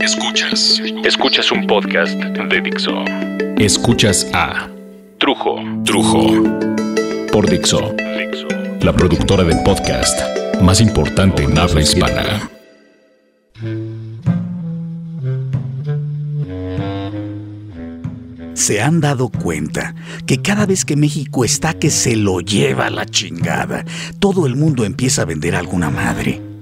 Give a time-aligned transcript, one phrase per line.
[0.00, 0.80] Escuchas.
[1.04, 3.04] Escuchas un podcast de Dixo.
[3.58, 4.68] Escuchas a
[5.18, 5.56] Trujo.
[5.84, 6.44] Trujo.
[7.32, 7.94] Por Dixo.
[8.80, 10.18] La productora del podcast
[10.60, 12.50] más importante en habla hispana.
[18.54, 19.94] se han dado cuenta
[20.26, 23.84] que cada vez que México está que se lo lleva a la chingada,
[24.18, 26.55] todo el mundo empieza a vender alguna madre.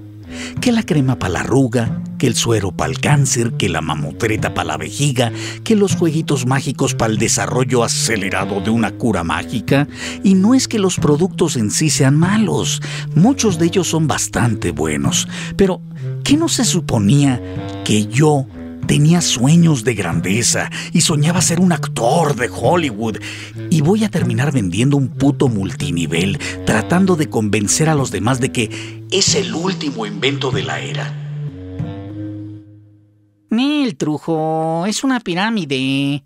[0.61, 4.55] Que la crema para la arruga, que el suero para el cáncer, que la mamotreta
[4.55, 9.89] para la vejiga, que los jueguitos mágicos para el desarrollo acelerado de una cura mágica.
[10.23, 12.81] Y no es que los productos en sí sean malos,
[13.15, 15.29] muchos de ellos son bastante buenos.
[15.57, 15.81] Pero,
[16.23, 17.41] ¿qué no se suponía
[17.85, 18.47] que yo
[18.87, 23.19] Tenía sueños de grandeza y soñaba ser un actor de Hollywood.
[23.71, 28.53] Y voy a terminar vendiendo un puto multinivel, tratando de convencer a los demás de
[28.53, 31.21] que es el último invento de la era.
[33.51, 36.25] Nel, trujo, es una pirámide.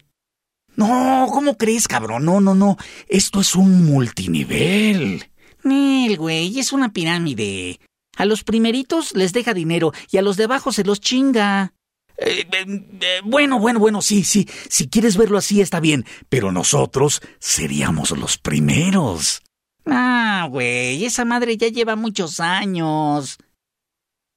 [0.77, 2.25] No, ¿cómo crees, cabrón?
[2.25, 2.77] No, no, no.
[3.09, 5.31] Esto es un multinivel.
[5.63, 7.81] Nel, güey, es una pirámide.
[8.17, 11.75] A los primeritos les deja dinero y a los de abajo se los chinga.
[12.19, 14.49] Eh, eh, bueno, bueno, bueno, sí, sí.
[14.69, 19.43] Si quieres verlo así está bien, pero nosotros seríamos los primeros.
[19.87, 23.39] Ah, güey, esa madre ya lleva muchos años.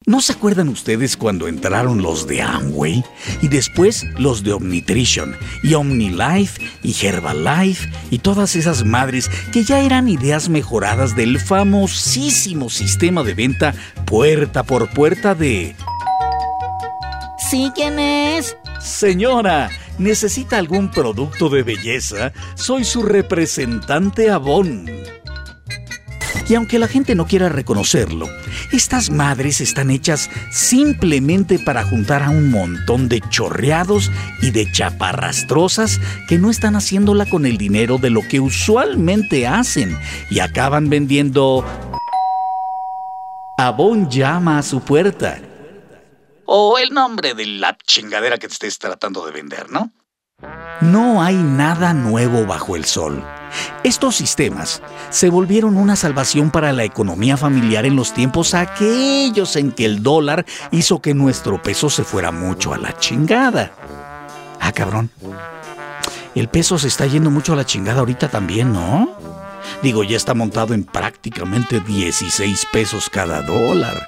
[0.08, 3.04] ¿No se acuerdan ustedes cuando entraron los de Amway
[3.44, 9.80] y después los de Omnitrition y OmniLife y Herbalife y todas esas madres que ya
[9.82, 15.76] eran ideas mejoradas del famosísimo sistema de venta puerta por puerta de
[17.52, 18.56] ¿Sí quién es?
[18.80, 22.32] Señora, ¿necesita algún producto de belleza?
[22.56, 24.90] Soy su representante Avon.
[26.48, 28.30] Y aunque la gente no quiera reconocerlo,
[28.72, 34.10] estas madres están hechas simplemente para juntar a un montón de chorreados
[34.42, 36.00] y de chaparrastrosas
[36.30, 40.00] que no están haciéndola con el dinero de lo que usualmente hacen
[40.30, 41.66] y acaban vendiendo...
[43.58, 45.38] Avon llama a su puerta
[46.54, 49.90] o el nombre de la chingadera que te estés tratando de vender, ¿no?
[50.82, 53.24] No hay nada nuevo bajo el sol.
[53.86, 54.82] Estos sistemas
[55.12, 60.04] se volvieron una salvación para la economía familiar en los tiempos aquellos en que el
[60.04, 63.72] dólar hizo que nuestro peso se fuera mucho a la chingada.
[64.60, 65.10] Ah, cabrón.
[66.36, 69.10] El peso se está yendo mucho a la chingada ahorita también, ¿no?
[69.84, 74.06] Digo, ya está montado en prácticamente 16 pesos cada dólar.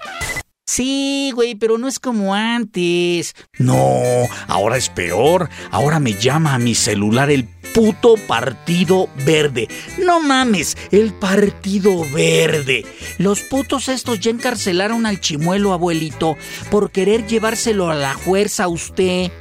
[0.65, 3.35] Sí, güey, pero no es como antes.
[3.59, 4.01] No,
[4.47, 5.49] ahora es peor.
[5.71, 9.67] Ahora me llama a mi celular el puto Partido Verde.
[10.05, 12.85] No mames, el Partido Verde.
[13.17, 16.37] Los putos estos ya encarcelaron al chimuelo, abuelito,
[16.71, 19.31] por querer llevárselo a la fuerza a usted.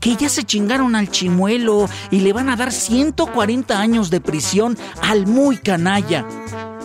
[0.00, 4.78] Que ya se chingaron al chimuelo y le van a dar 140 años de prisión
[5.02, 6.26] al muy canalla.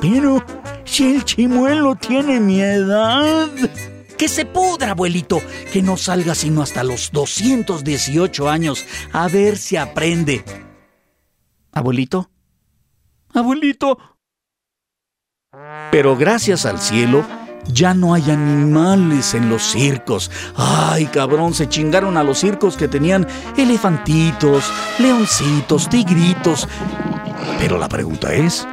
[0.01, 0.43] Pero
[0.87, 3.49] si el chimuelo tiene mi edad.
[4.17, 5.41] Que se pudra, abuelito.
[5.71, 8.85] Que no salga sino hasta los 218 años.
[9.13, 10.43] A ver si aprende.
[11.71, 12.31] Abuelito.
[13.33, 13.97] Abuelito.
[15.91, 17.23] Pero gracias al cielo,
[17.71, 20.31] ya no hay animales en los circos.
[20.55, 23.27] Ay, cabrón, se chingaron a los circos que tenían
[23.57, 26.67] elefantitos, leoncitos, tigritos.
[27.59, 28.67] Pero la pregunta es,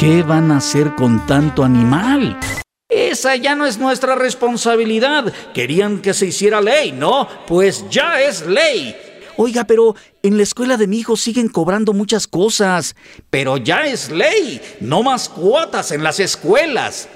[0.00, 2.40] ¿Qué van a hacer con tanto animal?
[2.88, 5.30] Esa ya no es nuestra responsabilidad.
[5.52, 7.28] Querían que se hiciera ley, ¿no?
[7.46, 8.96] Pues ya es ley.
[9.36, 12.96] Oiga, pero en la escuela de mi hijo siguen cobrando muchas cosas.
[13.28, 14.62] Pero ya es ley.
[14.80, 17.06] No más cuotas en las escuelas.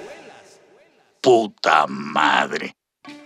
[1.23, 2.75] Puta madre.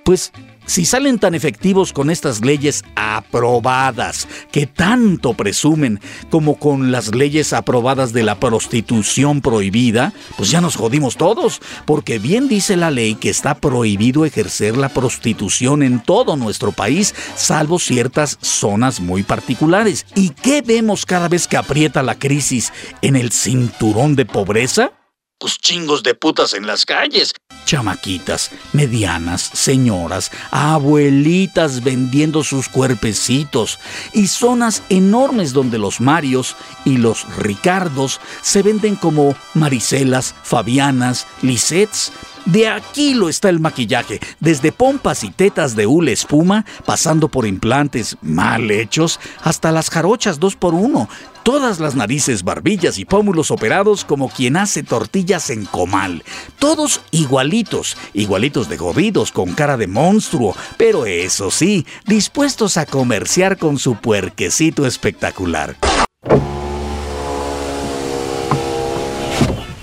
[0.04, 0.30] Pues
[0.68, 5.98] si salen tan efectivos con estas leyes aprobadas que tanto presumen
[6.30, 12.18] como con las leyes aprobadas de la prostitución prohibida, pues ya nos jodimos todos, porque
[12.18, 17.78] bien dice la ley que está prohibido ejercer la prostitución en todo nuestro país, salvo
[17.78, 20.04] ciertas zonas muy particulares.
[20.14, 24.92] ¿Y qué vemos cada vez que aprieta la crisis en el cinturón de pobreza?
[25.38, 27.32] Pues chingos de putas en las calles.
[27.64, 33.78] Chamaquitas, medianas, señoras, abuelitas vendiendo sus cuerpecitos
[34.12, 42.10] y zonas enormes donde los Marios y los Ricardos se venden como Maricelas, Fabianas, Lisets.
[42.48, 47.46] De aquí lo está el maquillaje, desde pompas y tetas de hule espuma, pasando por
[47.46, 51.08] implantes mal hechos, hasta las jarochas dos por uno
[51.48, 56.22] Todas las narices, barbillas y pómulos operados como quien hace tortillas en comal.
[56.58, 63.56] Todos igualitos, igualitos de jodidos, con cara de monstruo, pero eso sí, dispuestos a comerciar
[63.56, 65.76] con su puerquecito espectacular.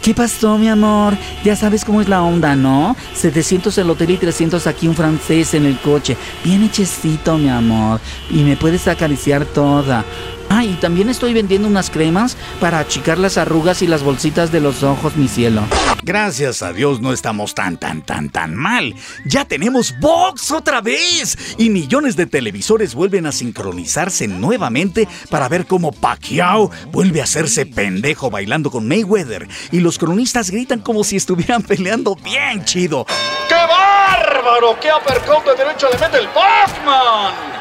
[0.06, 1.18] ¿Qué pasó, mi amor?
[1.44, 2.96] Ya sabes cómo es la onda, ¿no?
[3.16, 6.16] 700 el hotel y 300 aquí un francés en el coche.
[6.44, 8.00] Bien hechecito, mi amor.
[8.30, 10.06] Y me puedes acariciar toda.
[10.50, 14.60] Ah, y también estoy vendiendo unas cremas para achicar las arrugas y las bolsitas de
[14.60, 15.64] los ojos, mi cielo.
[16.04, 18.94] Gracias a Dios no estamos tan, tan, tan, tan mal.
[19.26, 21.56] Ya tenemos Vox otra vez.
[21.58, 27.66] Y millones de televisores vuelven a sincronizarse nuevamente para ver cómo Pacquiao vuelve a hacerse
[27.66, 29.48] pendejo bailando con Mayweather.
[29.72, 33.06] Y los cronistas gritan como si estuvieran peleando bien chido.
[33.48, 34.78] ¡Qué bárbaro!
[34.80, 37.55] ¡Qué uppercut de derecho le mete el Pacman!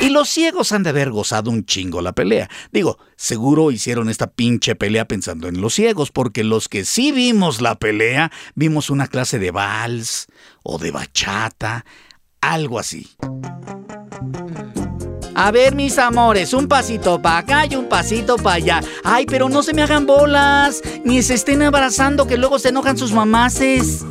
[0.00, 2.50] Y los ciegos han de haber gozado un chingo la pelea.
[2.70, 7.60] Digo, seguro hicieron esta pinche pelea pensando en los ciegos, porque los que sí vimos
[7.60, 10.26] la pelea, vimos una clase de vals
[10.62, 11.84] o de bachata,
[12.40, 13.08] algo así.
[15.34, 18.80] A ver, mis amores, un pasito para acá y un pasito para allá.
[19.04, 22.96] Ay, pero no se me hagan bolas, ni se estén abrazando que luego se enojan
[22.96, 24.04] sus mamaces.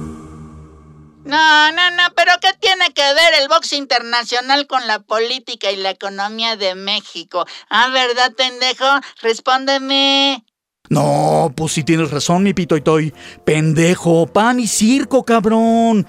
[1.25, 5.75] No, no, no, pero ¿qué tiene que ver el box internacional con la política y
[5.75, 7.45] la economía de México?
[7.67, 8.85] Ah, ¿verdad, pendejo?
[9.23, 10.45] Respóndeme.
[10.89, 13.11] No, pues sí tienes razón, mi pito y toy.
[13.43, 16.05] Pendejo, pan y circo, cabrón.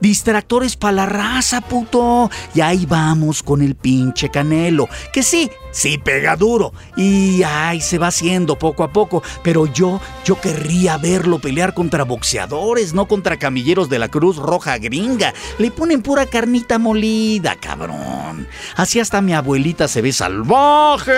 [0.00, 2.30] Distractores para la raza, puto.
[2.54, 4.88] Y ahí vamos con el pinche Canelo.
[5.12, 6.72] Que sí, sí pega duro.
[6.96, 9.22] Y ay, se va haciendo poco a poco.
[9.42, 14.78] Pero yo, yo querría verlo pelear contra boxeadores, no contra camilleros de la Cruz Roja
[14.78, 15.32] Gringa.
[15.58, 18.46] Le ponen pura carnita molida, cabrón.
[18.76, 21.12] Así hasta mi abuelita se ve salvaje.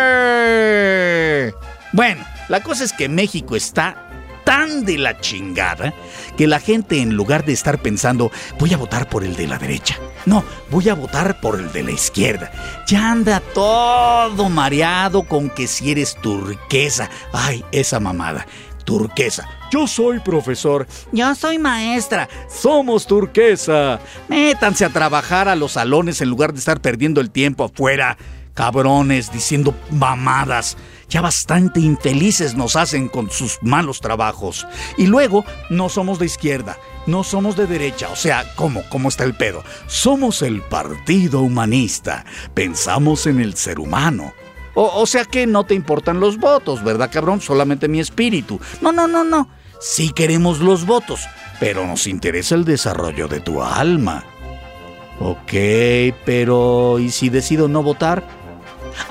[1.92, 4.07] Bueno, la cosa es que México está
[4.48, 5.92] tan de la chingada
[6.38, 9.58] que la gente en lugar de estar pensando voy a votar por el de la
[9.58, 12.50] derecha, no, voy a votar por el de la izquierda,
[12.86, 18.46] ya anda todo mareado con que si eres turquesa, ay, esa mamada,
[18.84, 19.46] turquesa.
[19.70, 20.86] Yo soy profesor.
[21.12, 22.26] Yo soy maestra.
[22.48, 24.00] Somos turquesa.
[24.28, 28.16] Métanse a trabajar a los salones en lugar de estar perdiendo el tiempo afuera.
[28.54, 30.78] Cabrones, diciendo mamadas
[31.08, 34.66] ya bastante infelices nos hacen con sus malos trabajos.
[34.96, 38.82] Y luego, no somos de izquierda, no somos de derecha, o sea, ¿cómo?
[38.90, 39.64] ¿Cómo está el pedo?
[39.86, 42.24] Somos el Partido Humanista,
[42.54, 44.32] pensamos en el ser humano.
[44.80, 47.40] O, sea que no te importan los votos, ¿verdad, cabrón?
[47.40, 48.60] Solamente mi espíritu.
[48.80, 49.48] No, no, no, no.
[49.80, 51.26] Sí queremos los votos,
[51.58, 54.24] pero nos interesa el desarrollo de tu alma.
[55.18, 55.52] Ok,
[56.24, 58.22] pero ¿y si decido no votar?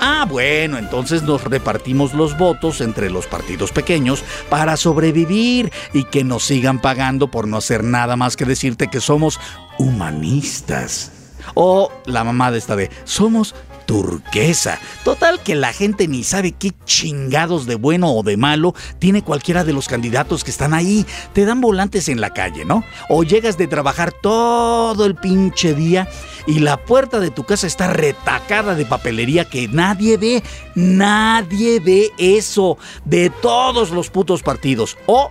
[0.00, 6.24] Ah, bueno, entonces nos repartimos los votos entre los partidos pequeños para sobrevivir y que
[6.24, 9.40] nos sigan pagando por no hacer nada más que decirte que somos
[9.78, 11.12] humanistas.
[11.54, 13.54] O la mamá de esta de, somos
[13.88, 14.78] turquesa.
[15.02, 19.64] Total que la gente ni sabe qué chingados de bueno o de malo tiene cualquiera
[19.64, 21.06] de los candidatos que están ahí.
[21.32, 22.84] Te dan volantes en la calle, ¿no?
[23.08, 26.06] O llegas de trabajar todo el pinche día
[26.46, 30.42] y la puerta de tu casa está retacada de papelería que nadie ve.
[30.74, 32.76] Nadie ve eso
[33.06, 34.98] de todos los putos partidos.
[35.06, 35.30] O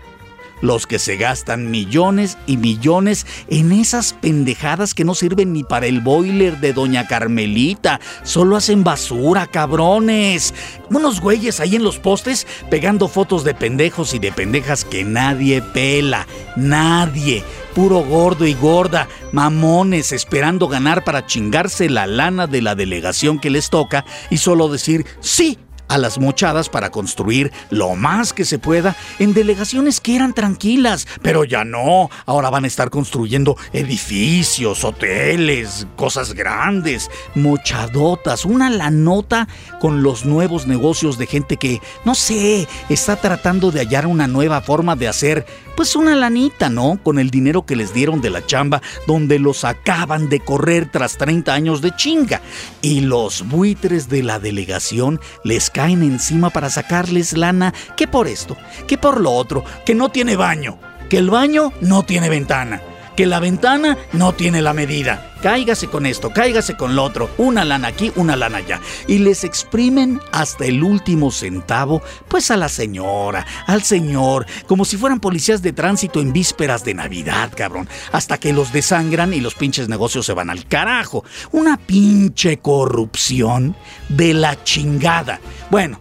[0.62, 5.88] los que se gastan millones y millones en esas pendejadas que no sirven ni para
[5.88, 8.00] el boiler de Doña Carmelita.
[8.24, 10.54] Solo hacen basura, cabrones.
[10.90, 15.62] Unos güeyes ahí en los postes pegando fotos de pendejos y de pendejas que nadie
[15.62, 16.28] pela.
[16.56, 17.44] Nadie.
[17.74, 23.52] Puro gordo y gorda, mamones esperando ganar para chingarse la lana de la delegación que
[23.52, 28.60] les toca y solo decir sí a las mochadas para construir lo más que se
[28.60, 34.84] pueda en delegaciones que eran tranquilas, pero ya no, ahora van a estar construyendo edificios,
[34.84, 39.48] hoteles, cosas grandes, mochadotas, una lanota
[39.80, 44.62] con los nuevos negocios de gente que, no sé, está tratando de hallar una nueva
[44.62, 45.46] forma de hacer
[45.78, 47.00] pues una lanita, ¿no?
[47.04, 51.18] Con el dinero que les dieron de la chamba, donde los acaban de correr tras
[51.18, 52.42] 30 años de chinga.
[52.82, 58.58] Y los buitres de la delegación les caen encima para sacarles lana, que por esto,
[58.88, 62.82] que por lo otro, que no tiene baño, que el baño no tiene ventana
[63.18, 65.34] que la ventana no tiene la medida.
[65.42, 68.80] Cáigase con esto, cáigase con lo otro, una lana aquí, una lana allá.
[69.08, 74.98] Y les exprimen hasta el último centavo, pues a la señora, al señor, como si
[74.98, 77.90] fueran policías de tránsito en vísperas de Navidad, cabrón.
[78.12, 81.26] Hasta que los desangran y los pinches negocios se van al carajo.
[81.52, 83.76] Una pinche corrupción
[84.10, 85.42] de la chingada.
[85.72, 86.00] Bueno,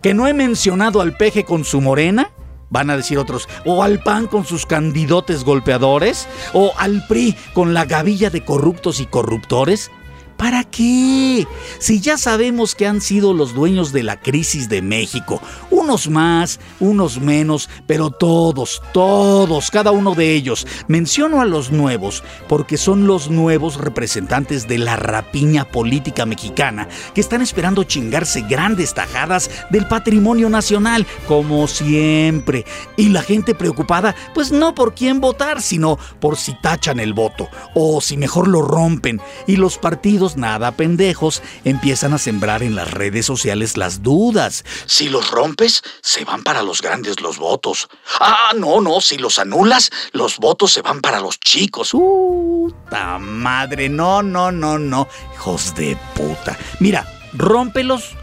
[0.00, 2.30] ¿Que no he mencionado al peje con su morena?
[2.70, 7.74] Van a decir otros, o al PAN con sus candidotes golpeadores, o al PRI con
[7.74, 9.90] la gavilla de corruptos y corruptores.
[10.38, 11.48] ¿Para qué?
[11.80, 16.60] Si ya sabemos que han sido los dueños de la crisis de México, unos más,
[16.78, 20.64] unos menos, pero todos, todos, cada uno de ellos.
[20.86, 27.20] Menciono a los nuevos porque son los nuevos representantes de la rapiña política mexicana que
[27.20, 32.64] están esperando chingarse grandes tajadas del patrimonio nacional, como siempre.
[32.96, 37.48] Y la gente preocupada, pues no por quién votar, sino por si tachan el voto
[37.74, 39.20] o si mejor lo rompen.
[39.48, 44.64] Y los partidos nada pendejos empiezan a sembrar en las redes sociales las dudas.
[44.86, 47.88] Si los rompes, se van para los grandes los votos.
[48.20, 51.90] Ah, no, no, si los anulas, los votos se van para los chicos.
[51.92, 55.08] Puta madre, no, no, no, no.
[55.34, 56.58] Hijos de puta.
[56.80, 58.16] Mira, rómpelos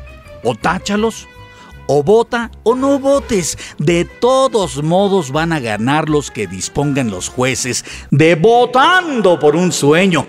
[0.43, 1.27] o táchalos
[1.87, 3.57] o vota o no votes.
[3.77, 9.71] De todos modos van a ganar los que dispongan los jueces de votando por un
[9.71, 10.25] sueño.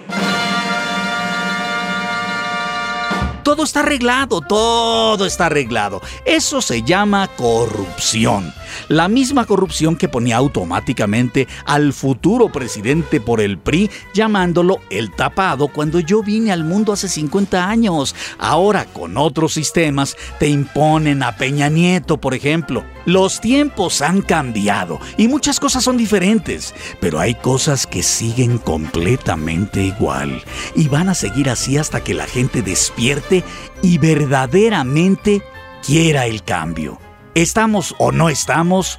[3.46, 6.02] Todo está arreglado, todo está arreglado.
[6.24, 8.52] Eso se llama corrupción.
[8.88, 15.68] La misma corrupción que ponía automáticamente al futuro presidente por el PRI llamándolo el tapado
[15.68, 18.16] cuando yo vine al mundo hace 50 años.
[18.36, 22.95] Ahora con otros sistemas te imponen a Peña Nieto, por ejemplo.
[23.06, 29.82] Los tiempos han cambiado y muchas cosas son diferentes, pero hay cosas que siguen completamente
[29.82, 30.42] igual
[30.74, 33.44] y van a seguir así hasta que la gente despierte
[33.80, 35.42] y verdaderamente
[35.86, 36.98] quiera el cambio.
[37.34, 38.98] Estamos o no estamos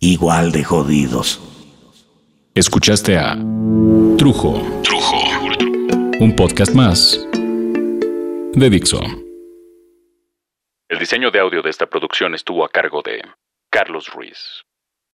[0.00, 1.40] igual de jodidos.
[2.54, 3.36] Escuchaste a
[4.16, 4.60] Trujo.
[4.82, 5.16] Trujo.
[6.18, 7.18] Un podcast más
[8.54, 9.29] de Dixo.
[10.90, 13.22] El diseño de audio de esta producción estuvo a cargo de
[13.70, 14.64] Carlos Ruiz.